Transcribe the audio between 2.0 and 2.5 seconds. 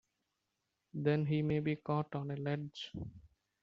on a